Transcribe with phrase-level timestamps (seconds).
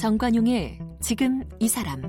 [0.00, 2.00] 정관용의 지금 이 사람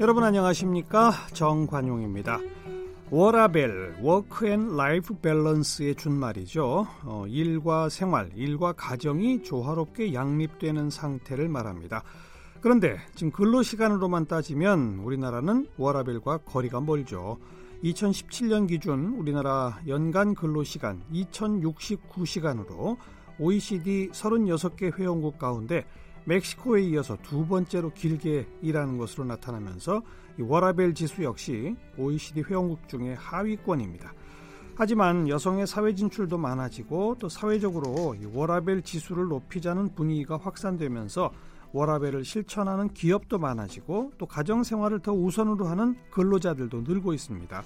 [0.00, 2.38] 여러분 안녕하십니까 정관용입니다.
[3.10, 6.86] 워라밸, work and life balance의 준말이죠.
[7.04, 12.02] 어, 일과 생활, 일과 가정이 조화롭게 양립되는 상태를 말합니다.
[12.62, 17.36] 그런데 지금 근로 시간으로만 따지면 우리나라는 워라밸과 거리가 멀죠.
[17.84, 22.98] 2017년 기준 우리나라 연간 근로시간 2069시간으로
[23.38, 25.86] OECD 36개 회원국 가운데
[26.24, 30.02] 멕시코에 이어서 두 번째로 길게 일하는 것으로 나타나면서
[30.38, 34.12] 워라벨 지수 역시 OECD 회원국 중에 하위권입니다.
[34.76, 41.32] 하지만 여성의 사회 진출도 많아지고 또 사회적으로 워라벨 지수를 높이자는 분위기가 확산되면서
[41.72, 47.62] 워라벨을 실천하는 기업도 많아지고 또 가정 생활을 더 우선으로 하는 근로자들도 늘고 있습니다.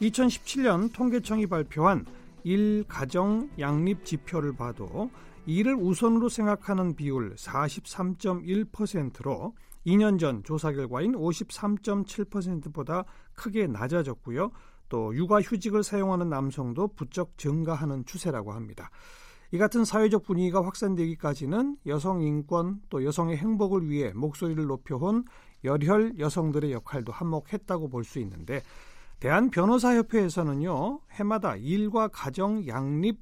[0.00, 2.06] 2017년 통계청이 발표한
[2.44, 5.10] 일가정 양립 지표를 봐도
[5.46, 9.54] 이를 우선으로 생각하는 비율 43.1%로
[9.86, 14.50] 2년 전 조사 결과인 53.7%보다 크게 낮아졌고요.
[14.88, 18.90] 또 육아휴직을 사용하는 남성도 부쩍 증가하는 추세라고 합니다.
[19.50, 25.24] 이 같은 사회적 분위기가 확산되기까지는 여성 인권 또 여성의 행복을 위해 목소리를 높여온
[25.64, 28.62] 열혈 여성들의 역할도 한몫했다고 볼 수 있는데
[29.20, 33.20] 대한 변호사협회에서는요 해마다 일과 가정 양립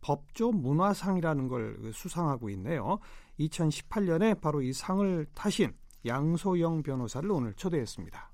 [0.00, 2.98] 법조 문화상이라는 걸 수상하고 있네요.
[3.40, 5.72] 2018년에 바로 이 상을 타신
[6.06, 8.33] 양소영 변호사를 오늘 초대했습니다.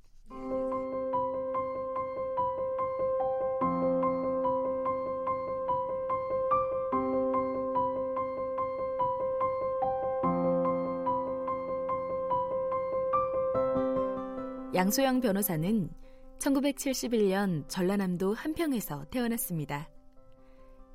[14.81, 15.91] 양소영 변호사는
[16.39, 19.91] 1971년 전라남도 한평에서 태어났습니다.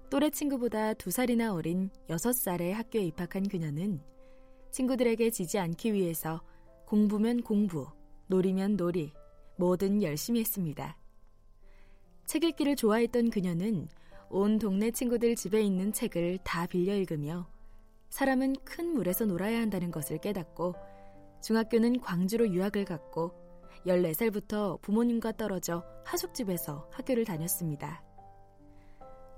[0.09, 4.01] 또래 친구보다 두 살이나 어린 6살에 학교에 입학한 그녀는
[4.71, 6.41] 친구들에게 지지 않기 위해서
[6.87, 7.85] 공부면 공부,
[8.25, 9.13] 놀이면 놀이,
[9.57, 10.97] 뭐든 열심히 했습니다.
[12.25, 13.87] 책 읽기를 좋아했던 그녀는
[14.31, 17.47] 온 동네 친구들 집에 있는 책을 다 빌려 읽으며
[18.09, 20.73] 사람은 큰 물에서 놀아야 한다는 것을 깨닫고
[21.43, 23.44] 중학교는 광주로 유학을 갔고
[23.85, 28.03] 14살부터 부모님과 떨어져 하숙집에서 학교를 다녔습니다.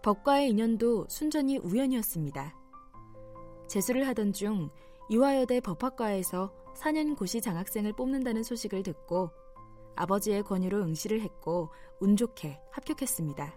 [0.04, 2.56] 법과의 인연도 순전히 우연이었습니다.
[3.68, 4.70] 재수를 하던 중
[5.10, 9.32] 이화여대 법학과에서 4년 고시 장학생을 뽑는다는 소식을 듣고
[9.96, 11.70] 아버지의 권유로 응시를 했고
[12.00, 13.54] 운 좋게 합격했습니다.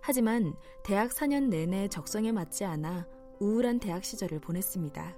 [0.00, 3.06] 하지만 대학 4년 내내 적성에 맞지 않아
[3.40, 5.16] 우울한 대학 시절을 보냈습니다.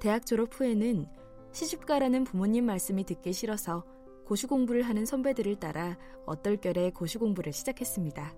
[0.00, 1.06] 대학 졸업 후에는
[1.54, 3.84] 시집가라는 부모님 말씀이 듣기 싫어서
[4.26, 8.34] 고시 공부를 하는 선배들을 따라 어떨결에 고시 공부를 시작했습니다.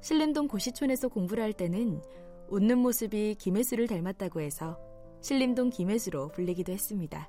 [0.00, 2.00] 신림동 고시촌에서 공부를 할 때는
[2.48, 4.78] 웃는 모습이 김혜수를 닮았다고 해서
[5.20, 7.28] 신림동 김혜수로 불리기도 했습니다.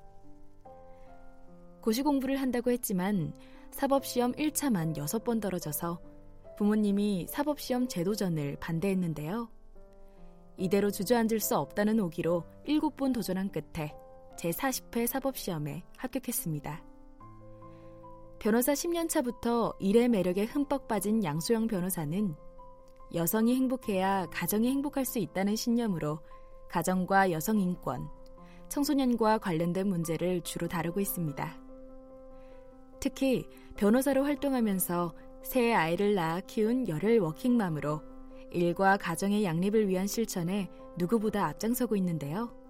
[1.81, 3.33] 고시 공부를 한다고 했지만
[3.71, 5.99] 사법시험 1차만 6번 떨어져서
[6.57, 9.49] 부모님이 사법시험 제도전을 반대했는데요.
[10.55, 13.93] 이대로 주저앉을 수 없다는 오기로 7번 도전한 끝에
[14.37, 16.83] 제40회 사법시험에 합격했습니다.
[18.39, 22.35] 변호사 10년 차부터 일의 매력에 흠뻑 빠진 양소영 변호사는
[23.13, 26.19] 여성이 행복해야 가정이 행복할 수 있다는 신념으로
[26.69, 28.09] 가정과 여성 인권,
[28.69, 31.57] 청소년과 관련된 문제를 주로 다루고 있습니다.
[32.99, 33.47] 특히
[33.77, 38.01] 변호사로 활동하면서 새 아이를 낳아 키운 열혈 워킹맘으로
[38.51, 42.66] 일과 가정의 양립을 위한 실천에 누구보다 앞장서고 있는데요.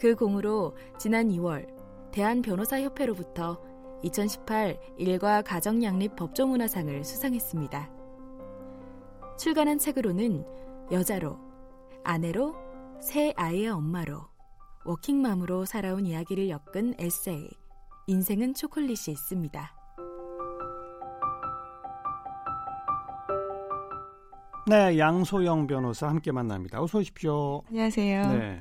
[0.00, 1.66] 그 공으로 지난 2월
[2.10, 3.60] 대한변호사협회로부터
[4.02, 7.90] 2018 일과 가정양립 법조문화상을 수상했습니다.
[9.38, 10.42] 출간한 책으로는
[10.90, 11.38] 여자로,
[12.02, 12.54] 아내로,
[13.02, 14.22] 새 아이의 엄마로,
[14.86, 17.50] 워킹맘으로 살아온 이야기를 엮은 에세이,
[18.06, 19.76] 인생은 초콜릿이 있습니다.
[24.66, 26.80] 네, 양소영 변호사 함께 만납니다.
[26.82, 27.62] 어서 오십시오.
[27.68, 28.32] 안녕하세요.
[28.32, 28.60] 네.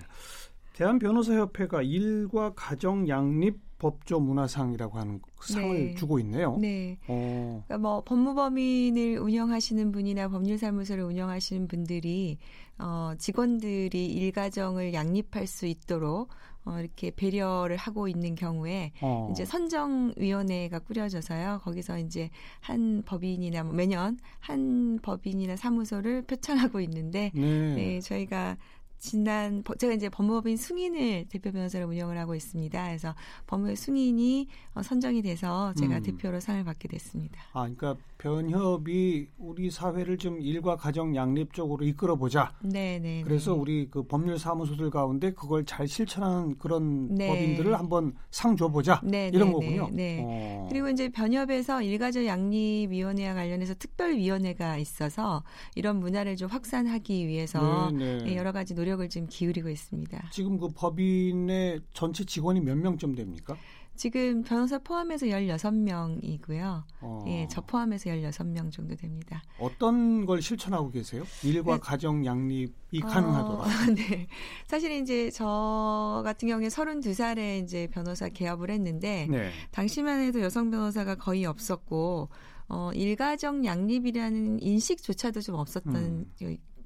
[0.80, 5.96] 대한 변호사 협회가 일과 가정 양립 법조 문화상이라고 하는 상을 네.
[5.96, 6.58] 주고 있네요.
[6.58, 6.98] 네.
[7.10, 7.64] 어.
[7.68, 12.38] 그러니까 뭐 법무법인을 운영하시는 분이나 법률사무소를 운영하시는 분들이
[12.78, 16.30] 어, 직원들이 일가정을 양립할 수 있도록
[16.64, 19.28] 어, 이렇게 배려를 하고 있는 경우에 어.
[19.32, 21.60] 이제 선정위원회가 꾸려져서요.
[21.62, 22.30] 거기서 이제
[22.62, 27.76] 한 법인이나 뭐 매년 한 법인이나 사무소를 표창하고 있는데 네.
[27.76, 28.56] 네 저희가
[29.00, 32.86] 지난 제가 이제 법무법인 승인을 대표 변호사를 운영을 하고 있습니다.
[32.86, 33.16] 그래서
[33.48, 36.04] 법무의 승인이 어, 선정이 돼서 제가 음.
[36.04, 37.40] 대표로 상을 받게 됐습니다.
[37.54, 42.54] 아, 그러니까 변협이 우리 사회를 좀 일과 가정 양립 쪽으로 이끌어 보자.
[42.62, 43.22] 네, 네.
[43.24, 43.60] 그래서 네.
[43.60, 47.28] 우리 그 법률 사무소들 가운데 그걸 잘 실천하는 그런 네.
[47.28, 49.00] 법인들을 한번 상 줘 보자.
[49.06, 49.90] 네, 이런 네, 거군요.
[49.94, 50.20] 네.
[50.22, 50.68] 어.
[50.70, 55.44] 그리고 이제 변협에서 일가족 양립 위원회와 관련해서 특별 위원회가 있어서
[55.76, 60.30] 이런 문화를 좀 확산하기 위해서 네, 여러 가지 노력을 좀 기울이고 있습니다.
[60.34, 63.56] 지금 그 법인의 전체 직원이 몇 명쯤 됩니까?
[64.00, 66.84] 지금 변호사 포함해서 16명이고요.
[67.02, 67.26] 어.
[67.28, 69.44] 예, 저 포함해서 16명 정도 됩니다.
[69.60, 71.26] 어떤 걸 실천하고 계세요?
[71.44, 71.80] 일과 네.
[71.82, 73.66] 가정 양립이 어, 가능하도록.
[73.98, 74.28] 네.
[74.68, 79.52] 사실 이제 저 같은 경우에 32살에 이제 변호사 개업을 했는데 네.
[79.72, 82.30] 당시만 해도 여성 변호사가 거의 없었고
[82.70, 86.26] 어, 일가정 양립이라는 인식조차도 좀 없었던 음.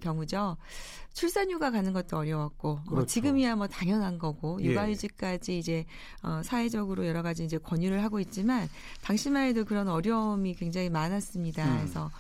[0.04, 0.58] 경우죠.
[1.14, 2.96] 출산휴가 가는 것도 어려웠고 뭐 그렇죠.
[2.96, 4.66] 뭐 지금이야 뭐 당연한 거고 예.
[4.66, 5.86] 육아휴직까지 이제
[6.22, 8.68] 어, 사회적으로 여러 가지 이제 권유를 하고 있지만
[9.02, 11.66] 당시만 해도 그런 어려움이 굉장히 많았습니다.
[11.66, 11.78] 음.
[11.78, 12.12] 그래서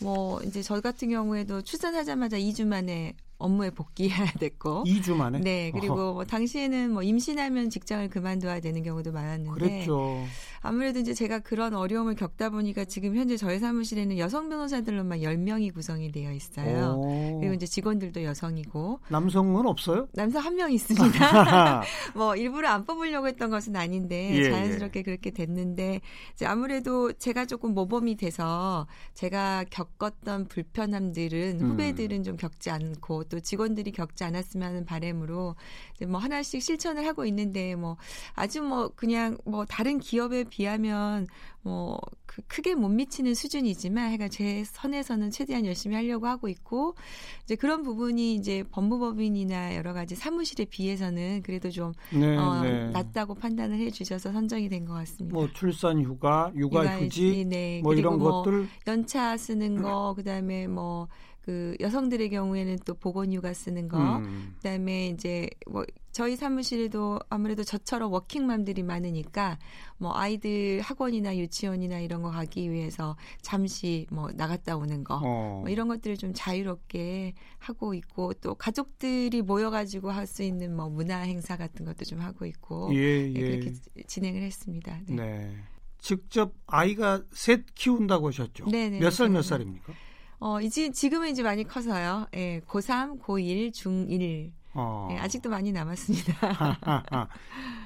[0.00, 6.14] 뭐 이제 저 같은 경우에도 출산하자마자 2주 만에 업무에 복귀해야 됐고 2주 만에 네 그리고
[6.14, 10.22] 뭐 당시에는 뭐 임신하면 직장을 그만둬야 되는 경우도 많았는데 그랬죠.
[10.62, 16.12] 아무래도 이제 제가 그런 어려움을 겪다 보니까 지금 현재 저희 사무실에는 여성 변호사들로만 10명이 구성이
[16.12, 16.96] 되어 있어요.
[16.98, 17.38] 오.
[17.40, 20.06] 그리고 이제 직원들도 여성이고 남성은 없어요?
[20.12, 21.00] 남성 한 명 있습니다.
[22.14, 25.02] 뭐 일부러 안 뽑으려고 했던 것은 아닌데 예, 자연스럽게 예.
[25.02, 26.02] 그렇게 됐는데
[26.34, 31.70] 이제 아무래도 제가 조금 모범이 돼서 제가 겪었던 불편함들은 음.
[31.70, 35.56] 후배들은 좀 겪지 않고 또 직원들이 겪지 않았으면 하는 바램으로
[35.94, 37.96] 이제 뭐 하나씩 실천을 하고 있는데 뭐
[38.34, 41.26] 아주 뭐 그냥 뭐 다른 기업에 비하면
[41.62, 41.98] 뭐
[42.30, 46.94] 그 크게 못 미치는 수준이지만 해가 제 선에서는 최대한 열심히 하려고 하고 있고
[47.42, 52.90] 이제 그런 부분이 이제 법무법인이나 여러 가지 사무실에 비해서는 그래도 좀 네, 어, 네.
[52.90, 55.34] 낮다고 판단을 해주셔서 선정이 된 것 같습니다.
[55.34, 61.08] 뭐 출산 휴가, 육아 휴직, 네, 뭐 이런 뭐 것들 연차 쓰는 거, 그다음에 뭐
[61.42, 64.54] 그 여성들의 경우에는 또 보건 휴가 쓰는 거, 음.
[64.56, 69.58] 그다음에 이제 뭐 저희 사무실에도 아무래도 저처럼 워킹맘들이 많으니까
[69.96, 75.60] 뭐 아이들 학원이나 유치원이나 이런 거 가기 위해서 잠시 뭐 나갔다 오는 거, 어.
[75.60, 81.18] 뭐 이런 것들을 좀 자유롭게 하고 있고 또 가족들이 모여가지고 할 수 있는 뭐 문화
[81.18, 83.40] 행사 같은 것도 좀 하고 있고 예, 네, 예.
[83.40, 83.72] 그렇게
[84.06, 85.00] 진행을 했습니다.
[85.08, 85.16] 네.
[85.16, 85.56] 네.
[85.98, 88.66] 직접 아이가 셋 키운다고 하셨죠?
[89.00, 89.92] 몇살 몇 살입니까?
[90.40, 92.26] 어, 이제, 지금은 이제 많이 커서요.
[92.34, 94.50] 예, 고3, 고1, 중1.
[94.72, 95.08] 어.
[95.12, 96.32] 예, 아직도 많이 남았습니다.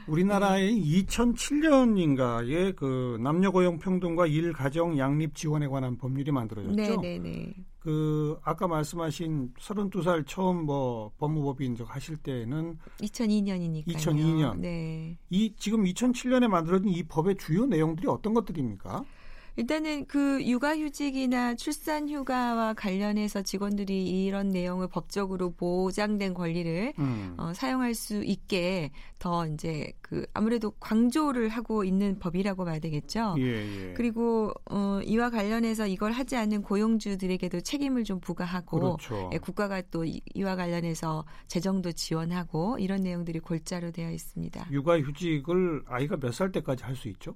[0.06, 1.03] 우리나라의 네.
[1.05, 6.77] 2007년인가에 그 남녀 고용 평등과 일 가정 양립 지원에 관한 법률이 만들어졌죠.
[6.77, 7.55] 네, 네, 네.
[7.79, 13.87] 그 아까 말씀하신 32살 처음 뭐 법무법인 적 하실 때는 2002년이니까요.
[13.87, 14.59] 2002년.
[14.59, 15.19] 네.
[15.31, 19.05] 이 지금 2007년에 만들어진 이 법의 주요 내용들이 어떤 것들입니까?
[19.56, 27.35] 일단은 그 육아휴직이나 출산휴가와 관련해서 직원들이 이런 내용을 법적으로 보장된 권리를 음.
[27.39, 33.37] 어, 사용할 수 있게 더 이제 그 아무래도 강조를 하고 있는 법이라고 봐야 되겠죠.
[33.39, 33.43] 예,
[33.91, 33.93] 예.
[33.95, 39.31] 그리고 어, 이와 관련해서 이걸 하지 않는 고용주들에게도 책임을 좀 부과하고 그렇죠.
[39.33, 40.05] 예, 국가가 또
[40.35, 44.69] 이와 관련해서 재정도 지원하고 이런 내용들이 골자로 되어 있습니다.
[44.71, 47.34] 육아휴직을 아이가 몇 살 때까지 할 수 있죠?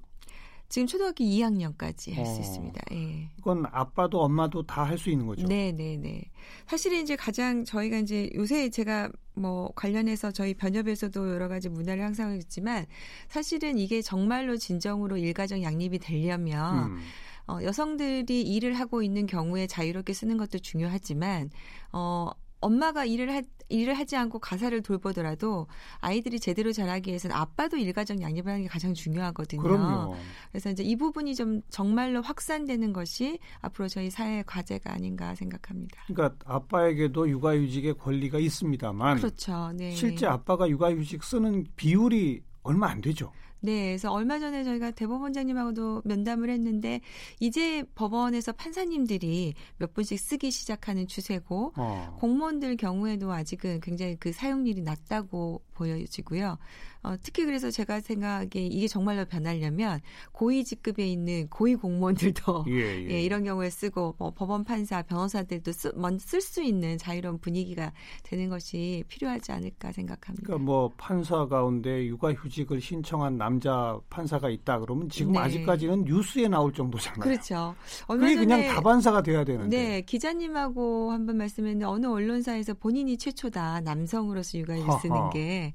[0.68, 2.40] 지금 초등학교 2학년까지 할수 어.
[2.40, 2.80] 있습니다.
[2.92, 3.30] 예.
[3.38, 5.46] 이건 아빠도 엄마도 다 할 수 있는 거죠.
[5.46, 6.22] 네, 네, 네.
[6.66, 12.32] 사실은 이제 가장 저희가 이제 요새 제가 뭐 관련해서 저희 변협에서도 여러 가지 문화를 항상
[12.32, 12.84] 했지만
[13.28, 16.98] 사실은 이게 정말로 진정으로 일가정 양립이 되려면 음.
[17.46, 21.50] 어, 여성들이 일을 하고 있는 경우에 자유롭게 쓰는 것도 중요하지만
[21.92, 25.66] 어 엄마가 일을 하, 일을 하지 않고 가사를 돌보더라도
[25.98, 29.62] 아이들이 제대로 자라기 위해서는 아빠도 일가정 양립을 하는 게 가장 중요하거든요.
[29.62, 30.16] 그럼요.
[30.50, 36.02] 그래서 이제 이 부분이 좀 정말로 확산되는 것이 앞으로 저희 사회의 과제가 아닌가 생각합니다.
[36.06, 39.72] 그러니까 아빠에게도 육아휴직의 권리가 있습니다만 그렇죠.
[39.74, 39.90] 네.
[39.92, 43.32] 실제 아빠가 육아휴직 쓰는 비율이 얼마 안 되죠.
[43.60, 47.00] 네, 그래서 얼마 전에 저희가 대법원장님하고도 면담을 했는데
[47.40, 52.16] 이제 법원에서 판사님들이 몇 분씩 쓰기 시작하는 추세고 어.
[52.20, 56.58] 공무원들 경우에도 아직은 굉장히 그 사용률이 낮다고 보여지고요.
[57.02, 60.00] 어, 특히 그래서 제가 생각하기에 이게 정말로 변하려면
[60.32, 62.72] 고위 직급에 있는 고위 공무원들도 예,
[63.06, 63.10] 예.
[63.10, 65.72] 예, 이런 경우에 쓰고 뭐 법원 판사, 변호사들도
[66.18, 70.46] 쓸수 있는 자유로운 분위기가 되는 것이 필요하지 않을까 생각합니다.
[70.46, 75.40] 그러니까 뭐 판사 가운데 육아휴직을 신청한 남 남자 판사가 있다 그러면 지금 네.
[75.40, 77.20] 아직까지는 뉴스에 나올 정도잖아요.
[77.20, 77.74] 그렇죠.
[78.06, 79.76] 그게 그냥 다반사가 돼야 되는데.
[79.76, 84.98] 네, 기자님하고 한번 말씀했는데 어느 언론사에서 본인이 최초다 남성으로서 하하.
[84.98, 85.74] 쓰는 게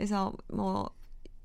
[0.00, 0.88] 그래서 뭐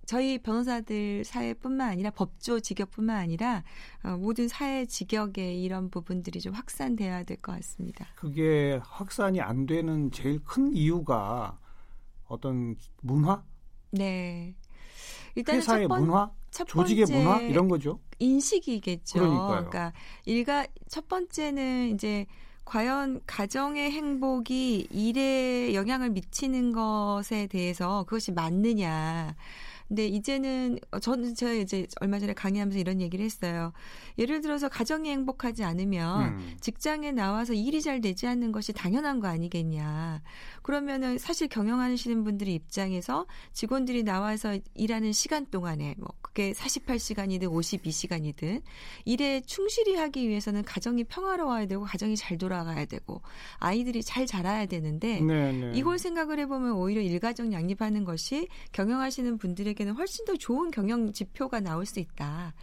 [0.05, 3.65] 저희 변호사들 사회뿐만 아니라 법조 직역뿐만 아니라
[4.01, 8.07] 어, 모든 사회 직역에 이런 부분들이 좀 확산돼야 될 것 같습니다.
[8.15, 11.59] 그게 확산이 안 되는 제일 큰 이유가
[12.29, 13.43] 어떤 문화,
[13.91, 14.55] 네.
[15.35, 17.99] 일단은 회사의 첫, 번, 문화, 첫 조직의 문화 이런 거죠.
[18.19, 19.19] 인식이겠죠.
[19.19, 19.47] 그러니까요.
[19.69, 19.93] 그러니까
[20.23, 22.25] 일가 첫 번째는 이제
[22.65, 29.35] 과연 가정의 행복이 일에 영향을 미치는 것에 대해서 그것이 맞느냐.
[29.87, 33.71] 근데 이제는 어, 저는 제가 이제 얼마 전에 강의하면서 이런 얘기를 했어요.
[34.17, 36.57] 예를 들어서 가정이 행복하지 않으면 음.
[36.59, 40.21] 직장에 나와서 일이 잘 되지 않는 것이 당연한 거 아니겠냐.
[40.63, 48.63] 그러면은 사실 경영하시는 분들의 입장에서 직원들이 나와서 일하는 시간 동안에 뭐 그게 48시간이든 52시간이든
[49.05, 53.21] 일에 충실히 하기 위해서는 가정이 평화로워야 되고 가정이 잘 돌아가야 되고
[53.57, 55.71] 아이들이 잘 자라야 되는데 네, 네.
[55.75, 61.59] 이걸 생각을 해보면 오히려 일가정 양립하는 것이 경영하시는 분들 에게는 훨씬 더 좋은 경영 지표가
[61.59, 62.53] 나올 수 있다.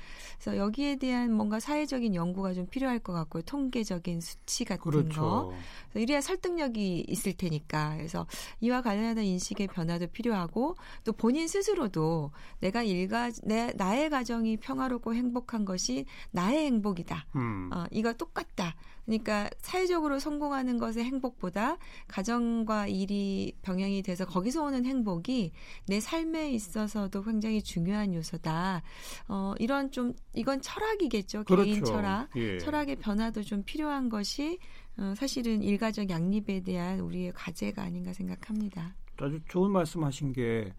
[0.40, 3.42] 그래서 여기에 대한 뭔가 사회적인 연구가 좀 필요할 것 같고요.
[3.42, 4.90] 통계적인 수치 같은 거.
[4.90, 5.52] 그렇죠.
[5.90, 7.96] 그래서 이래야 설득력이 있을 테니까.
[7.96, 8.26] 그래서
[8.60, 15.64] 이와 관련한 인식의 변화도 필요하고 또 본인 스스로도 내가 일가 내 나의 가정이 평화롭고 행복한
[15.64, 17.26] 것이 나의 행복이다.
[17.36, 17.70] 음.
[17.72, 18.74] 어, 이거 똑같다.
[19.04, 21.76] 그러니까 사회적으로 성공하는 것의 행복보다
[22.08, 25.52] 가정과 일이 병행이 돼서 거기서 오는 행복이
[25.88, 28.82] 내 삶에 있어서도 굉장히 중요한 요소다.
[29.28, 31.44] 어, 이런 좀 이건 철학이겠죠.
[31.44, 31.64] 그렇죠.
[31.64, 32.28] 개인 철학.
[32.36, 32.58] 예.
[32.58, 34.58] 철학의 변화도 좀 필요한 것이
[34.98, 38.94] 어, 사실은 일가족 양립에 대한 우리의 과제가 아닌가 생각합니다.
[39.18, 40.72] 아주 좋은 말씀하신 게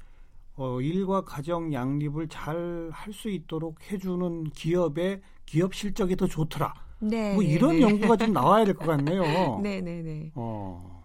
[0.55, 6.73] 어, 일과 가정 양립을 잘 할 수 있도록 해주는 기업의 기업 실적이 더 좋더라.
[7.10, 7.33] 네.
[7.33, 7.81] 뭐 네, 이런 네.
[7.81, 9.22] 연구가 좀 나와야 될 것 같네요.
[9.62, 10.31] 네, 네, 네.
[10.36, 11.03] 어.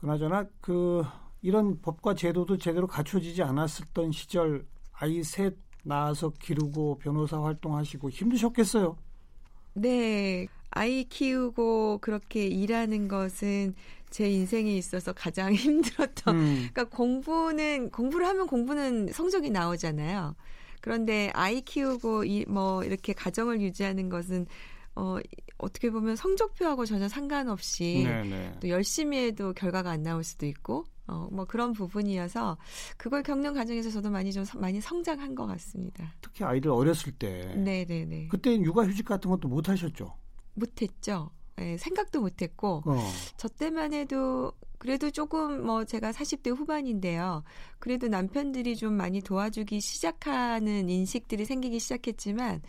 [0.00, 1.02] 그나저나 그
[1.42, 8.96] 이런 법과 제도도 제대로 갖춰지지 않았었던 시절 아이 셋 낳아서 기르고 변호사 활동하시고 힘드셨겠어요.
[9.74, 10.46] 네.
[10.70, 13.74] 아이 키우고 그렇게 일하는 것은
[14.10, 16.68] 제 인생에 있어서 가장 힘들었던 음.
[16.72, 20.34] 그러니까 공부는 공부를 하면 공부는 성적이 나오잖아요.
[20.80, 24.46] 그런데 아이 키우고 이, 뭐 이렇게 가정을 유지하는 것은
[24.96, 25.16] 어
[25.58, 28.58] 어떻게 보면 성적표하고 전혀 상관없이 네네.
[28.60, 32.56] 또 열심히 해도 결과가 안 나올 수도 있고 어 뭐 그런 부분이어서
[32.96, 36.12] 그걸 겪는 과정에서 저도 많이 좀 성- 많이 성장한 것 같습니다.
[36.20, 38.28] 특히 아이들 어렸을 때 네, 네, 네.
[38.30, 40.14] 그때 육아휴직 같은 것도 못 하셨죠.
[40.54, 41.30] 못 했죠.
[41.60, 42.98] 예, 생각도 못 했고 어.
[43.36, 47.42] 저 때만 해도 그래도 조금 뭐 제가 40대 후반인데요.
[47.78, 52.62] 그래도 남편들이 좀 많이 도와주기 시작하는 인식들이 생기기 시작했지만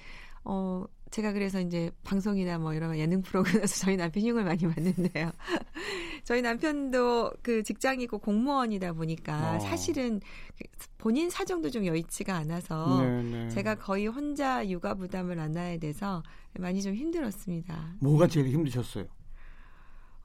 [0.45, 5.31] 어 제가 그래서 이제 방송이나 뭐 이런 예능 프로그램에서 저희 남편 흉을 많이 받는데요.
[6.23, 9.59] 저희 남편도 그 직장이고 공무원이다 보니까 어.
[9.59, 10.19] 사실은
[10.97, 13.49] 본인 사정도 좀 여의치가 않아서 네네.
[13.49, 16.23] 제가 거의 혼자 육아 부담을 안아야 돼서
[16.59, 17.95] 많이 좀 힘들었습니다.
[17.99, 19.05] 뭐가 제일 힘드셨어요?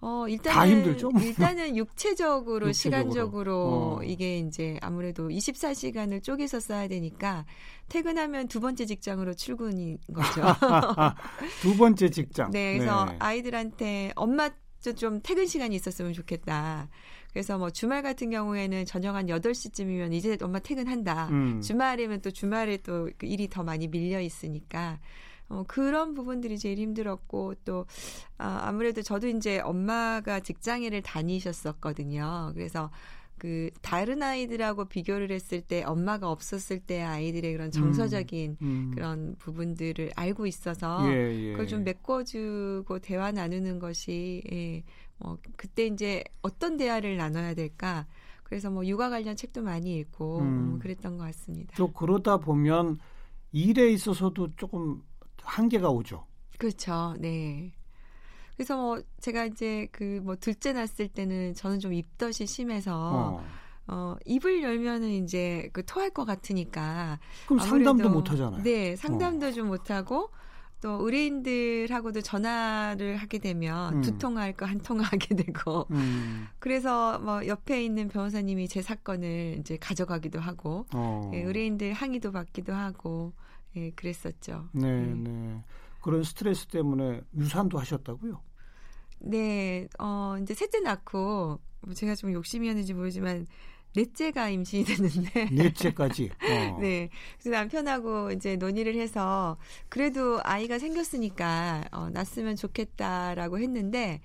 [0.03, 1.11] 어, 일단은 다 힘들죠?
[1.21, 2.73] 일단은 육체적으로, 육체적으로.
[2.73, 4.03] 시간적으로 어.
[4.03, 7.45] 이게 이제 아무래도 24시간을 쪼개서 써야 되니까
[7.89, 10.43] 퇴근하면 두 번째 직장으로 출근인 거죠.
[11.61, 12.51] 두 번째 직장.
[12.51, 13.17] 네, 그래서 네.
[13.19, 14.49] 아이들한테 엄마
[14.81, 16.89] 좀- 좀 퇴근 시간이 있었으면 좋겠다.
[17.33, 21.29] 그래서 뭐 주말 같은 경우에는 저녁 한 8시쯤이면 이제 엄마 퇴근한다.
[21.29, 21.61] 음.
[21.61, 24.99] 주말이면 또 주말에 또그 일이 더 많이 밀려 있으니까
[25.51, 27.85] 어, 그런 부분들이 제일 힘들었고 또
[28.39, 32.53] 아, 아무래도 저도 이제 엄마가 직장일을 다니셨었거든요.
[32.55, 32.91] 그래서
[33.37, 38.91] 그 다른 아이들하고 비교를 했을 때 엄마가 없었을 때 아이들의 그런 정서적인 음.
[38.95, 41.53] 그런 부분들을 알고 있어서 예, 예.
[41.53, 44.85] 그걸 좀 메꿔주고 대화 나누는 것이 예,
[45.19, 48.07] 어, 그때 이제 어떤 대화를 나눠야 될까
[48.45, 50.45] 그래서 뭐 육아 관련 책도 많이 읽고 음.
[50.75, 51.75] 음, 그랬던 것 같습니다.
[51.77, 52.99] 또 그러다 보면
[53.53, 55.03] 일에 있어서도 조금
[55.45, 56.27] 한계가 오죠.
[56.59, 57.15] 그렇죠.
[57.19, 57.73] 네.
[58.57, 63.45] 그래서 뭐 제가 이제 그 뭐 둘째 낳았을 때는 저는 좀 입덧이 심해서 어.
[63.87, 68.61] 어, 입을 열면은 이제 그 토할 것 같으니까 그럼 아무래도- 상담도 못 하잖아요.
[68.61, 68.63] 어.
[68.63, 70.29] 네, 상담도 좀 못 하고
[70.83, 74.01] 또 의뢰인들하고도 전화를 하게 되면 음.
[74.03, 76.47] 두 통화할 거 한 통화 하게 되고 음.
[76.59, 81.31] 그래서 뭐 옆에 있는 변호사님이 제 사건을 이제 가져가기도 하고 어.
[81.35, 83.33] 예, 의뢰인들 항의도 받기도 하고
[83.77, 84.69] 예, 그랬었죠.
[84.73, 85.25] 네, 음.
[85.25, 85.65] 네.
[86.01, 88.41] 그런 스트레스 때문에 유산도 하셨다고요?
[89.21, 93.47] 네, 어, 이제 셋째 낳고, 뭐 제가 좀 욕심이었는지 모르지만,
[93.95, 95.49] 넷째가 임신이 됐는데.
[95.53, 96.31] 넷째까지.
[96.43, 96.79] 어.
[96.81, 97.09] 네.
[97.39, 99.59] 그래서 남편하고 이제 논의를 해서
[99.89, 104.21] 그래도 아이가 생겼으니까 어, 낳았으면 좋겠다라고 했는데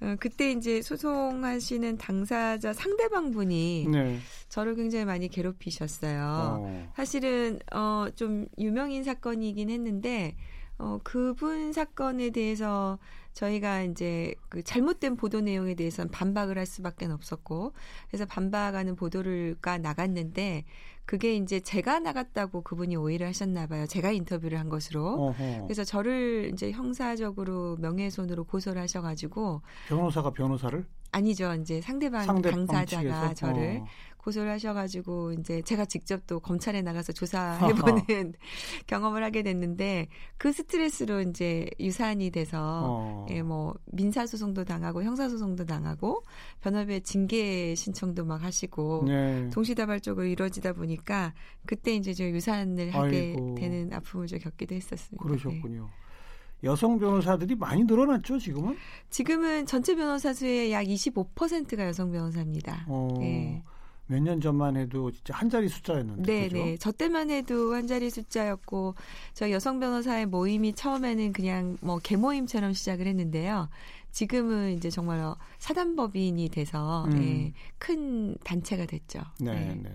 [0.00, 4.18] 어, 그때 이제 소송하시는 당사자 상대방 분이 네.
[4.48, 6.22] 저를 굉장히 많이 괴롭히셨어요.
[6.62, 6.92] 어.
[6.94, 10.36] 사실은 어, 좀 유명인 사건이긴 했는데
[10.78, 12.98] 어, 그분 사건에 대해서
[13.32, 17.72] 저희가 이제 그 잘못된 보도 내용에 대해서는 반박을 할 수밖에 없었고
[18.08, 20.64] 그래서 반박하는 보도를가 나갔는데
[21.04, 23.86] 그게 이제 제가 나갔다고 그분이 오해를 하셨나 봐요.
[23.86, 25.28] 제가 인터뷰를 한 것으로.
[25.28, 25.62] 어허.
[25.62, 31.54] 그래서 저를 이제 형사적으로 명예훼손으로 고소를 하셔가지고 변호사가 변호사를 아니죠.
[31.54, 33.34] 이제 상대방, 상대방 당사자가 측에서?
[33.34, 33.86] 저를 어.
[34.18, 38.34] 고소를 하셔가지고 이제 제가 직접 또 검찰에 나가서 조사해보는
[38.86, 43.26] 경험을 하게 됐는데 그 스트레스로 이제 유산이 돼서 어.
[43.30, 46.22] 예, 뭐 민사 소송도 당하고 형사 소송도 당하고
[46.60, 49.48] 변호사의 징계 신청도 막 하시고 네.
[49.50, 51.32] 동시다발적으로 이루어지다 보니까
[51.66, 53.54] 그때 이제 저 유산을 하게 아이고.
[53.56, 55.24] 되는 아픔을 좀 겪기도 했었습니다.
[55.24, 55.82] 그러셨군요.
[55.84, 56.08] 네.
[56.64, 58.76] 여성 변호사들이 많이 늘어났죠, 지금은?
[59.10, 62.84] 지금은 전체 변호사 수의 약 25%가 여성 변호사입니다.
[62.88, 63.14] 어.
[63.20, 63.62] 네.
[64.08, 66.22] 몇 년 전만 해도 진짜 한 자리 숫자였는데.
[66.22, 66.76] 네, 네.
[66.78, 68.94] 저 때만 해도 한 자리 숫자였고
[69.34, 73.68] 저 여성 변호사의 모임이 처음에는 그냥 뭐 개모임처럼 시작을 했는데요.
[74.10, 77.10] 지금은 이제 정말 사단법인이 돼서 음.
[77.10, 79.20] 네, 큰 단체가 됐죠.
[79.40, 79.80] 네, 네.
[79.82, 79.90] 네.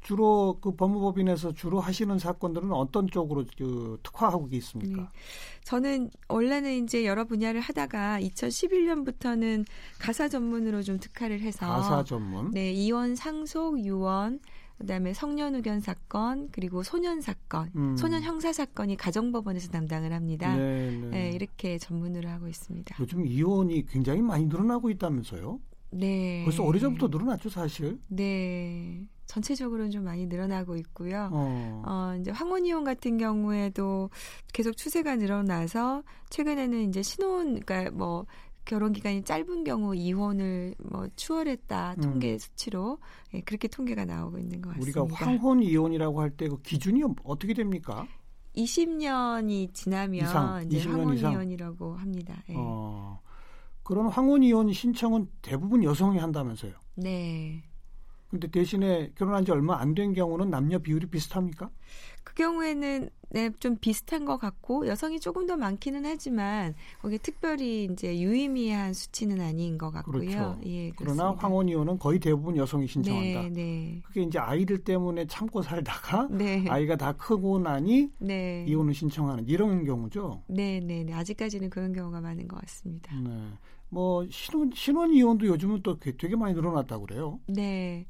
[0.00, 5.02] 주로 그 법무법인에서 주로 하시는 사건들은 어떤 쪽으로 그 특화하고 있습니까?
[5.02, 5.08] 네.
[5.64, 9.66] 저는 원래는 이제 여러 분야를 하다가 2011년부터는
[9.98, 12.50] 가사 전문으로 좀 특화를 해서 가사 전문.
[12.52, 14.40] 네, 이원 상속 유언
[14.78, 17.96] 그다음에 성년 의견 사건 그리고 소년 사건, 음.
[17.98, 20.56] 소년 형사 사건이 가정법원에서 담당을 합니다.
[20.56, 21.08] 네, 네.
[21.10, 22.96] 네, 이렇게 전문으로 하고 있습니다.
[22.98, 25.60] 요즘 이혼이 굉장히 많이 늘어나고 있다면서요?
[25.92, 26.42] 네.
[26.44, 27.98] 벌써 오래전부터 늘어났죠, 사실.
[28.08, 29.06] 네.
[29.26, 31.28] 전체적으로는 좀 많이 늘어나고 있고요.
[31.32, 31.82] 어.
[31.86, 34.10] 어 이제 황혼이혼 같은 경우에도
[34.52, 38.26] 계속 추세가 늘어나서 최근에는 이제 신혼 그러니까 뭐
[38.64, 42.00] 결혼 기간이 짧은 경우 이혼을 뭐 추월했다 음.
[42.02, 42.98] 통계 수치로
[43.34, 45.00] 예, 그렇게 통계가 나오고 있는 것 같습니다.
[45.02, 48.06] 우리가 황혼 이혼이라고 할 때 그 기준이 어떻게 됩니까?
[48.56, 52.34] 20년이 지나면 이상, 이제 황혼 이혼이라고 합니다.
[52.48, 52.54] 예.
[52.56, 53.20] 어,
[53.90, 56.74] 그런 황혼 이혼 신청은 대부분 여성이 한다면서요?
[56.94, 57.64] 네.
[58.28, 61.68] 근데 대신에 결혼한 지 얼마 안 된 경우는 남녀 비율이 비슷합니까?
[62.22, 68.16] 그 경우에는 네, 좀 비슷한 것 같고 여성이 조금 더 많기는 하지만 거기 특별히 이제
[68.20, 70.20] 유의미한 수치는 아닌 것 같고요.
[70.20, 70.60] 그렇죠.
[70.66, 73.42] 예, 그러나 황혼 이혼은 거의 대부분 여성이 신청한다.
[73.42, 74.02] 네, 네.
[74.06, 76.64] 그게 이제 아이들 때문에 참고 살다가 네.
[76.68, 78.64] 아이가 다 크고 나니 네.
[78.68, 80.44] 이혼을 신청하는 이런 경우죠.
[80.46, 81.12] 네, 네, 네.
[81.12, 83.12] 아직까지는 그런 경우가 많은 것 같습니다.
[83.18, 83.30] 네.
[83.90, 87.40] 뭐 신혼 신혼 이혼도 요즘은 또 되게 많이 늘어났다고 그래요.
[87.46, 88.06] 네.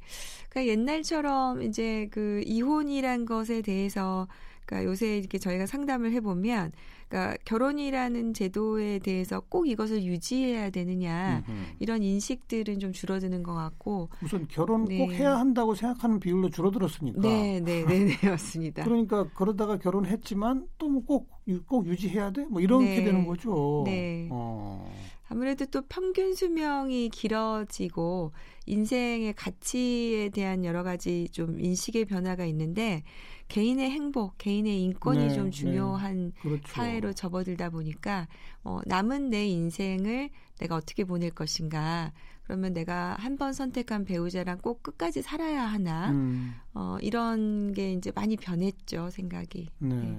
[0.48, 4.28] 그러니까 옛날처럼 이제 그 이혼이란 것에 대해서
[4.70, 6.70] 그러니까 요새 이렇게 저희가 상담을 해보면,
[7.08, 11.58] 그러니까 결혼이라는 제도에 대해서 꼭 이것을 유지해야 되느냐 음흠.
[11.80, 14.10] 이런 인식들은 좀 줄어드는 것 같고.
[14.22, 14.98] 우선 결혼 네.
[14.98, 17.20] 꼭 해야 한다고 생각하는 비율로 줄어들었으니까.
[17.20, 18.84] 네, 네, 네, 네 맞습니다.
[18.84, 22.44] 그러니까 그러다가 결혼했지만 또뭐꼭꼭 유지해야 돼?
[22.44, 23.04] 뭐 이렇게 네.
[23.04, 23.82] 되는 거죠.
[23.86, 24.28] 네.
[24.30, 24.88] 어.
[25.30, 28.32] 아무래도 또 평균 수명이 길어지고
[28.66, 33.04] 인생의 가치에 대한 여러 가지 좀 인식의 변화가 있는데
[33.46, 35.50] 개인의 행복, 개인의 인권이 네, 좀 네.
[35.50, 36.40] 중요한 네.
[36.42, 36.72] 그렇죠.
[36.72, 38.26] 사회로 접어들다 보니까
[38.64, 42.12] 어, 남은 내 인생을 내가 어떻게 보낼 것인가
[42.50, 46.52] 그러면 내가 한 번 선택한 배우자랑 꼭 끝까지 살아야 하나 음.
[46.74, 49.68] 어, 이런 게 이제 많이 변했죠 생각이.
[49.78, 49.94] 네.
[49.94, 50.18] 네.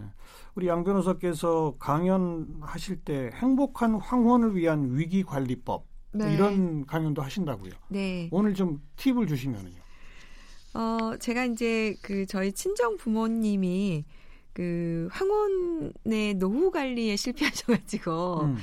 [0.55, 6.33] 우리 양 변호사께서 강연하실 때 행복한 황혼을 위한 위기 관리법 네.
[6.33, 7.73] 이런 강연도 하신다고요.
[7.89, 8.29] 네.
[8.31, 9.81] 오늘 좀 팁을 주시면은요.
[10.75, 14.05] 어, 제가 이제 그 저희 친정 부모님이
[14.53, 18.57] 그 황혼의 노후 관리에 실패하셔가지고 음.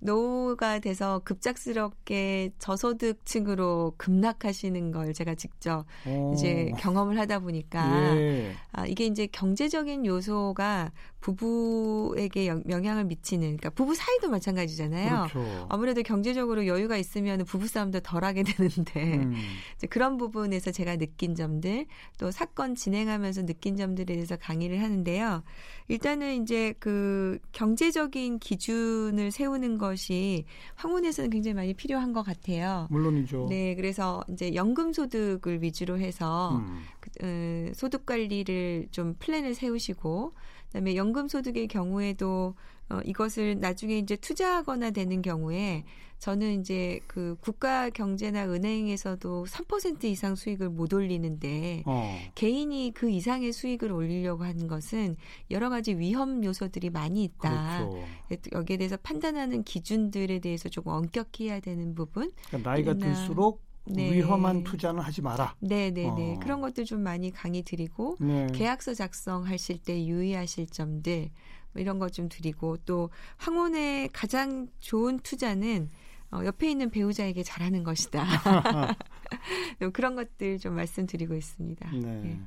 [0.00, 6.32] 노후가 돼서 급작스럽게 저소득층으로 급락하시는 걸 제가 직접 오.
[6.34, 8.52] 이제 경험을 하다 보니까 예.
[8.72, 15.26] 아, 이게 이제 경제적인 요소가 부부에게 영향을 미치는 그러니까 부부 사이도 마찬가지잖아요.
[15.32, 15.66] 그렇죠.
[15.68, 19.34] 아무래도 경제적으로 여유가 있으면 부부 싸움도 덜하게 되는데 음.
[19.76, 21.86] 이제 그런 부분에서 제가 느낀 점들
[22.18, 25.42] 또 사건 진행하면서 느낀 점들에 대해서 강의를 하는데요.
[25.88, 30.44] 일단은 이제 그 경제적인 기준을 세우는 것이
[30.76, 32.86] 황혼에서는 굉장히 많이 필요한 것 같아요.
[32.90, 33.46] 물론이죠.
[33.48, 36.82] 네, 그래서 이제 연금 소득을 위주로 해서 음.
[37.00, 40.32] 그, 어, 소득 관리를 좀 플랜을 세우시고
[40.66, 42.54] 그다음에 연금 소득의 경우에도
[42.88, 45.84] 어, 이것을 나중에 이제 투자하거나 되는 경우에
[46.18, 52.18] 저는 이제 그 국가 경제나 은행에서도 3% 이상 수익을 못 올리는데 어.
[52.34, 55.16] 개인이 그 이상의 수익을 올리려고 하는 것은
[55.50, 57.86] 여러 가지 위험 요소들이 많이 있다.
[57.86, 58.48] 그렇죠.
[58.52, 62.32] 여기에 대해서 판단하는 기준들에 대해서 조금 엄격히 해야 되는 부분.
[62.48, 64.12] 그러니까 나이가 들수록 네.
[64.12, 65.54] 위험한 투자는 하지 마라.
[65.60, 66.34] 네, 네, 네.
[66.34, 66.38] 어.
[66.40, 68.46] 그런 것들 좀 많이 강의 드리고 네.
[68.52, 71.30] 계약서 작성하실 때 유의하실 점들
[71.72, 75.90] 뭐 이런 것 좀 드리고 또 항원의 가장 좋은 투자는
[76.32, 78.24] 어, 옆에 있는 배우자에게 잘하는 것이다.
[79.92, 81.90] 그런 것들 좀 말씀드리고 있습니다.
[81.92, 82.00] 네.
[82.00, 82.40] 네.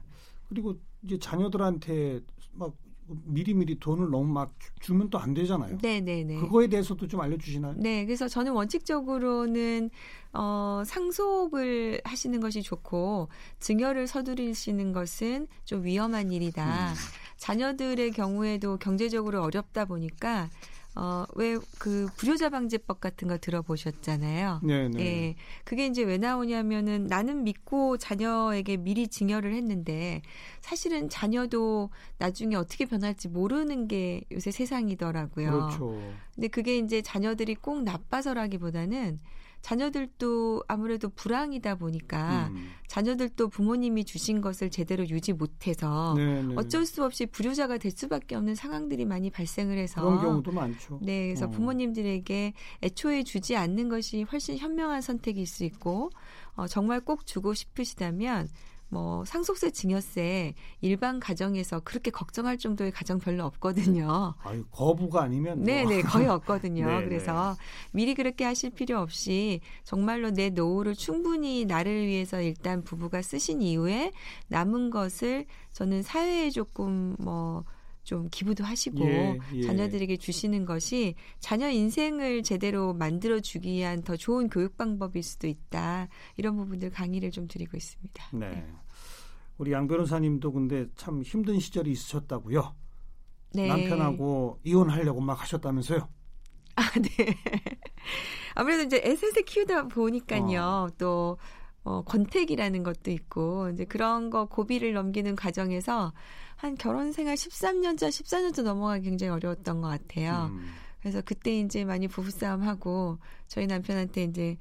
[0.49, 2.21] 그리고 이제 자녀들한테
[2.54, 2.73] 막
[3.26, 5.78] 미리미리 돈을 너무 막 주면 또 안 되잖아요.
[5.82, 6.36] 네, 네, 네.
[6.36, 7.76] 그거에 대해서도 좀 알려주시나요?
[7.78, 9.89] 네, 그래서 저는 원칙적으로는
[10.34, 16.91] 어, 상속을 하시는 것이 좋고 증여를 서두르시는 것은 좀 위험한 일이다.
[16.91, 16.95] 음.
[17.38, 20.50] 자녀들의 경우에도 경제적으로 어렵다 보니까
[20.95, 24.62] 어, 왜 그 불효자 방지법 같은 거 들어보셨잖아요.
[24.63, 24.99] 네, 네.
[24.99, 25.36] 예.
[25.63, 30.21] 그게 이제 왜 나오냐면은 나는 믿고 자녀에게 미리 증여를 했는데
[30.62, 35.52] 사실은 자녀도 나중에 어떻게 변할지 모르는 게 요새 세상이더라고요.
[35.52, 36.02] 그렇죠.
[36.36, 39.19] 근데 그게 이제 자녀들이 꼭 나빠서라기보다는
[39.62, 42.72] 자녀들도 아무래도 불황이다 보니까 음.
[42.88, 46.41] 자녀들도 부모님이 주신 것을 제대로 유지 못해서 네네.
[46.43, 46.56] 네.
[46.58, 51.00] 어쩔 수 없이 불효자가 될 수밖에 없는 상황들이 많이 발생을 해서 그런 경우도 많죠.
[51.02, 51.50] 네, 그래서 어.
[51.50, 56.10] 부모님들에게 애초에 주지 않는 것이 훨씬 현명한 선택일 수 있고
[56.56, 58.48] 어, 정말 꼭 주고 싶으시다면
[58.89, 64.34] 뭐 상속세, 증여세 일반 가정에서 그렇게 걱정할 정도의 가정 별로 없거든요.
[64.43, 65.65] 아유, 거부가 아니면 뭐.
[65.65, 66.86] 네, 네, 거의 없거든요.
[67.04, 67.56] 그래서
[67.91, 74.12] 미리 그렇게 하실 필요 없이 정말로 내 노후를 충분히 나를 위해서 일단 부부가 쓰신 이후에
[74.47, 77.63] 남은 것을 저는 사회에 조금 뭐
[78.10, 79.62] 좀 기부도 하시고 예, 예.
[79.62, 86.08] 자녀들에게 주시는 것이 자녀 인생을 제대로 만들어 주기 위한 더 좋은 교육 방법일 수도 있다.
[86.36, 88.30] 이런 부분들 강의를 좀 드리고 있습니다.
[88.34, 88.50] 네.
[88.50, 88.74] 네.
[89.60, 92.76] 우리 양 변호사님도 근데 참 힘든 시절이 있으셨다고요.
[93.54, 93.67] 네.
[93.67, 96.10] 남편하고 이혼하려고 막 하셨다면서요?
[96.78, 97.10] 아, 네.
[98.56, 100.62] 아무래도 이제 애셋을 키우다 보니까요.
[100.62, 100.89] 어.
[100.98, 101.38] 또
[101.83, 106.13] 어, 권태기라는 것도 있고 이제 그런 거 고비를 넘기는 과정에서
[106.55, 110.49] 한 결혼 생활 13년차, 14년차 넘어가기 굉장히 어려웠던 것 같아요.
[110.51, 110.69] 음.
[110.99, 114.57] 그래서 그때 이제 많이 부부싸움 하고 저희 남편한테 이제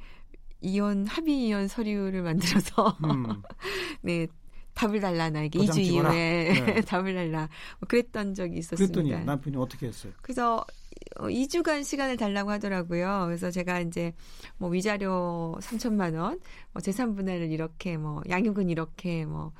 [0.60, 3.42] 이혼 합의 이혼 서류를 만들어서 음.
[4.02, 4.28] 네
[4.74, 6.80] 답을 달라 나에게 2주 이후에 네.
[6.86, 7.48] 답을 달라
[7.80, 9.00] 뭐 그랬던 적이 있었습니다.
[9.00, 10.12] 그랬더니 남편이 어떻게 했어요?
[10.22, 10.64] 그래서
[11.16, 13.24] 2주간 어, 시간을 달라고 하더라고요.
[13.26, 14.14] 그래서 제가 이제
[14.56, 16.40] 뭐 위자료 3천만 원,
[16.72, 19.52] 뭐 재산 분할을 이렇게 뭐 양육은 이렇게 뭐뭐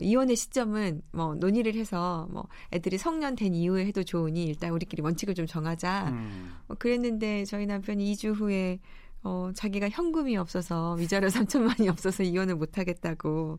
[0.00, 5.34] 이혼의 시점은 뭐 논의를 해서 뭐 애들이 성년 된 이후에 해도 좋으니 일단 우리끼리 원칙을
[5.34, 6.10] 좀 정하자.
[6.10, 6.54] 음.
[6.66, 8.78] 뭐 그랬는데 저희 남편이 2주 후에
[9.22, 13.58] 어 자기가 현금이 없어서 위자료 3천만이 없어서 이혼을 못 하겠다고.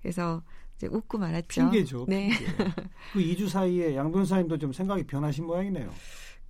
[0.00, 0.42] 그래서
[0.76, 1.62] 이제 웃고 말았죠.
[1.70, 2.06] 핑계죠.
[2.08, 2.28] 네.
[2.28, 2.54] 핑계.
[3.12, 5.90] 그 2주 사이에 양 변호사님도 좀 생각이 변하신 모양이네요.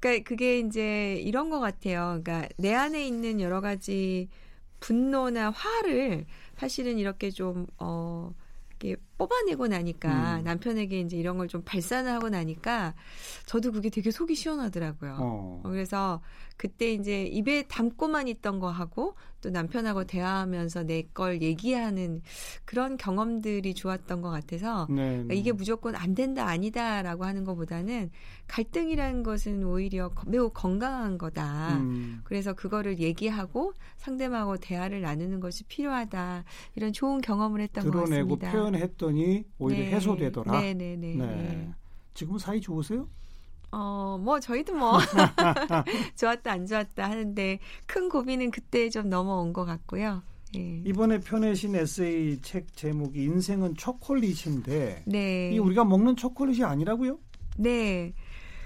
[0.02, 2.20] 그러니까 그게 이제 이런 것 같아요.
[2.22, 4.28] 그러니까 내 안에 있는 여러 가지
[4.80, 8.34] 분노나 화를 사실은 이렇게 좀 어.
[8.80, 10.44] 이렇게 뽑아내고 나니까 음.
[10.44, 12.94] 남편에게 이제 이런 걸 좀 발산을 하고 나니까
[13.46, 15.16] 저도 그게 되게 속이 시원하더라고요.
[15.20, 15.60] 어.
[15.64, 16.20] 그래서
[16.56, 22.22] 그때 이제 입에 담고만 있던 거 하고 또 남편하고 대화하면서 내 걸 얘기하는
[22.64, 25.40] 그런 경험들이 좋았던 것 같아서 네, 그러니까 네.
[25.40, 28.10] 이게 무조건 안 된다 아니다라고 하는 것보다는
[28.46, 31.76] 갈등이라는 것은 오히려 매우 건강한 거다.
[31.78, 32.20] 음.
[32.24, 36.44] 그래서 그거를 얘기하고 상대방하고 대화를 나누는 것이 필요하다.
[36.76, 38.50] 이런 좋은 경험을 했던 것 같습니다.
[38.50, 39.90] 드러내고 표현했 더니 오히려 네.
[39.92, 40.60] 해소되더라.
[40.60, 40.96] 네네네.
[40.96, 41.14] 네.
[41.14, 41.34] 네, 네.
[41.34, 41.74] 네.
[42.14, 43.08] 지금 사이 좋으세요?
[43.70, 44.98] 어, 뭐, 저희도 뭐,
[46.16, 50.22] 좋았다, 안 좋았다 하는데, 큰 고비는 그때 좀 넘어온 것 같고요.
[50.56, 50.82] 예.
[50.84, 55.50] 이번에 펴내신 에세이 책 제목이 인생은 초콜릿인데, 네.
[55.54, 57.18] 이 우리가 먹는 초콜릿이 아니라고요?
[57.56, 58.12] 네.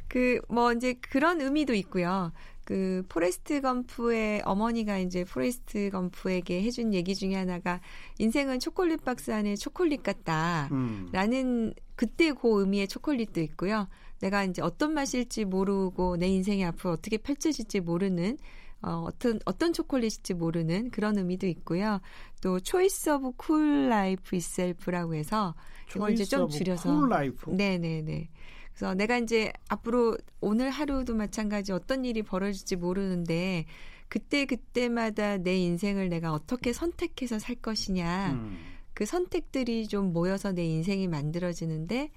[0.09, 2.33] 그, 뭐, 이제 그런 의미도 있고요.
[2.67, 7.81] 그, 포레스트 검프의 어머니가 이제 포레스트 검프에게 해준 얘기 중에 하나가,
[8.19, 10.69] 인생은 초콜릿 박스 안에 초콜릿 같다.
[10.73, 11.09] 음.
[11.13, 13.87] 라는, 그때 그 의미의 초콜릿도 있고요.
[14.21, 18.37] 내가 이제 어떤 맛일지 모르고 내 인생이 앞으로 어떻게 펼쳐질지 모르는
[18.83, 22.01] 어, 어떤 어떤 초콜릿일지 모르는 그런 의미도 있고요.
[22.43, 25.55] 또 choice of cool life itself라고 해서
[25.95, 27.51] 이걸 이제 좀 줄여서 cool life.
[27.51, 28.29] 네, 네, 네.
[28.77, 33.65] 그래서 내가 이제 앞으로 오늘 하루도 마찬가지 어떤 일이 벌어질지 모르는데
[34.09, 38.33] 그때 그때마다 내 인생을 내가 어떻게 선택해서 살 것이냐.
[38.33, 38.59] 음.
[38.93, 42.11] 그 선택들이 좀 모여서 내 인생이 만들어지는데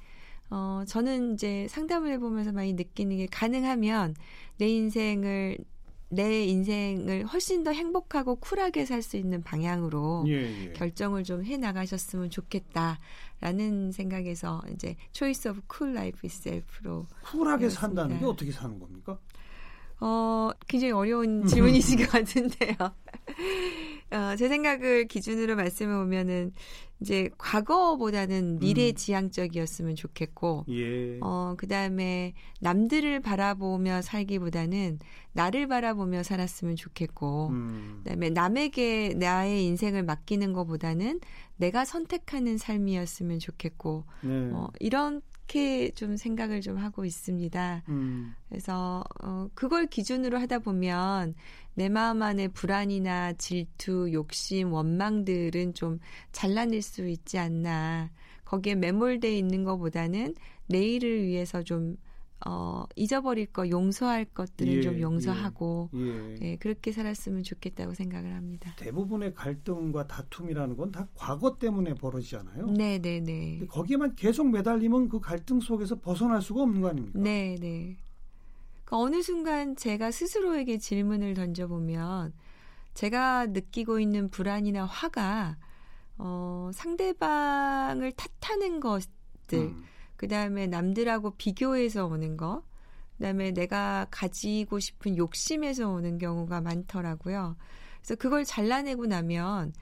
[0.50, 4.16] 어, 저는 이제 상담을 해보면서 많이 느끼는 게 가능하면
[4.58, 5.58] 내 인생을
[6.12, 10.74] 내 인생을 훨씬 더 행복하고 쿨하게 살 수 있는 방향으로 예, 예.
[10.74, 17.80] 결정을 좀 해 나가셨으면 좋겠다라는 생각에서 이제 choice of cool life itself로 쿨하게 되었습니다.
[17.82, 19.20] 산다는 게 어떻게 사는 겁니까?
[20.02, 22.74] 어, 굉장히 어려운 질문이신 것 같은데요.
[24.12, 26.54] 어, 제 생각을 기준으로 말씀해 보면은
[27.02, 28.96] 이제 과거보다는 미래 음.
[28.96, 31.18] 지향적이었으면 좋겠고, 예.
[31.22, 35.00] 어, 그 다음에 남들을 바라보며 살기보다는
[35.32, 38.02] 나를 바라보며 살았으면 좋겠고, 음.
[38.04, 41.22] 그 다음에 남에게 나의 인생을 맡기는 것보다는
[41.58, 44.50] 내가 선택하는 삶이었으면 좋겠고, 네.
[44.54, 47.84] 어, 이런 그렇게 좀 생각을 좀 하고 있습니다.
[47.90, 48.36] 음.
[48.48, 51.34] 그래서 어 그걸 기준으로 하다 보면
[51.76, 56.00] 내 마음 안에 불안이나 질투, 욕심, 원망들은 좀
[56.32, 58.12] 잘라낼 수 있지 않나.
[58.46, 60.36] 거기에 매몰돼 있는 것보다는
[60.68, 61.98] 내일을 위해서 좀
[62.46, 66.38] 어, 잊어버릴 거, 용서할 것들을 예, 좀 용서하고, 예, 예.
[66.42, 68.74] 예, 그렇게 살았으면 좋겠다고 생각을 합니다.
[68.78, 72.68] 대부분의 갈등과 다툼이라는 건 다 과거 때문에 벌어지잖아요.
[72.68, 73.60] 네, 네, 네.
[73.68, 77.20] 거기에만 계속 매달리면 그 갈등 속에서 벗어날 수가 없는 거 아닙니까?
[77.20, 77.98] 네, 네.
[78.90, 82.34] 그러니까 어느 순간 제가 스스로에게 질문을 던져보면,
[82.96, 85.58] 제가 느끼고 있는 불안이나 화가,
[86.18, 89.84] 어, 상대방을 탓하는 것들, 음.
[90.16, 92.64] 그 다음에 남들하고 비교해서 오는 거,
[93.18, 97.58] 그 다음에 내가 가지고 싶은 욕심에서 오는 경우가 많더라고요.
[98.02, 99.74] 그래서 그걸 잘라내고 나면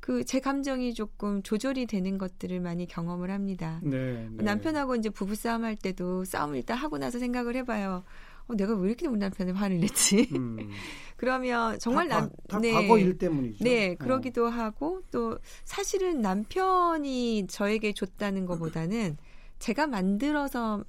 [0.00, 3.80] 그 제 감정이 조금 조절이 되는 것들을 많이 경험을 합니다.
[3.82, 4.44] 네, 네.
[4.44, 8.04] 남편하고 이제 부부싸움 할 때도 싸움을 일단 하고 나서 생각을 해봐요.
[8.46, 10.28] 어, 내가 왜 이렇게 우리 남편에 화를 냈지?
[10.32, 10.58] 음.
[11.16, 13.64] 그러면 정말 다, 남, 다, 네, 과거 일 때문이죠.
[13.64, 13.96] 네, 어.
[13.98, 14.48] 그러기도 어.
[14.50, 19.16] 하고 또 사실은 남편이 저에게 줬다는 것보다는
[19.58, 20.84] 제가 만들어서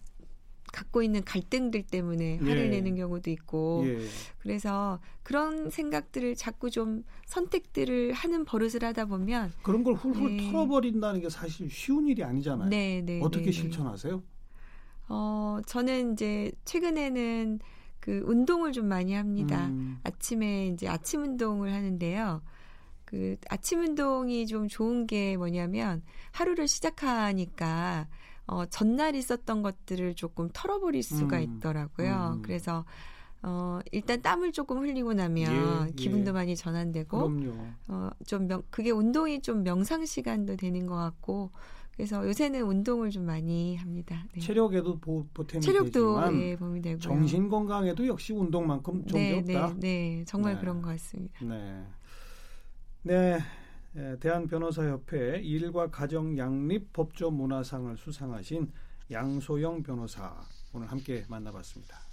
[0.74, 2.68] 갖고 있는 갈등들 때문에 화를 예.
[2.68, 4.00] 내는 경우도 있고 예.
[4.40, 10.52] 그래서 그런 생각들을 자꾸 좀 선택들을 하는 버릇을 하다 보면 그런 걸 훌훌 네.
[10.52, 12.70] 털어버린다는 게 사실 쉬운 일이 아니잖아요.
[12.70, 13.52] 네, 네, 어떻게 네, 네.
[13.54, 14.22] 실천하세요?
[15.08, 17.60] 어 저는 이제 최근에는
[18.00, 19.68] 그 운동을 좀 많이 합니다.
[19.68, 20.00] 음.
[20.04, 22.42] 아침에 이제 아침 운동을 하는데요.
[23.06, 28.08] 그 아침 운동이 좀 좋은 게 뭐냐면 하루를 시작하니까
[28.48, 31.42] 어, 전날 있었던 것들을 조금 털어버릴 수가 음.
[31.42, 32.34] 있더라고요.
[32.36, 32.42] 음.
[32.42, 32.86] 그래서
[33.48, 36.34] 어, 일단 땀을 조금 흘리고 나면 예, 기분도 예.
[36.34, 37.54] 많이 전환되고, 그럼요.
[37.88, 41.52] 어, 좀 명, 그게 운동이 좀 명상 시간도 되는 것 같고,
[41.96, 44.26] 그래서 요새는 운동을 좀 많이 합니다.
[44.34, 44.42] 네.
[44.42, 47.00] 체력에도 보, 탬이 체력도 되지만 예, 보이 되고요.
[47.00, 49.74] 정신 건강에도 역시 운동만큼 좋은 네, 게 없다.
[49.76, 50.60] 네, 네, 정말 네.
[50.62, 51.46] 그런 것 같습니다.
[51.46, 51.86] 네,
[53.04, 53.40] 네.
[53.96, 58.72] 예, 대한변호사협회 일과 가정 양립 법조 문화상을 수상하신
[59.12, 60.36] 양소영 변호사
[60.74, 62.05] 오늘 함께 만나봤습니다.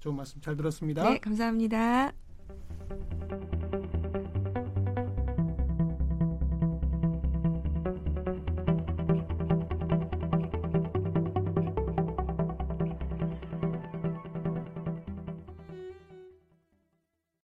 [0.00, 1.08] 좋은 말씀 잘 들었습니다.
[1.08, 2.12] 네, 감사합니다.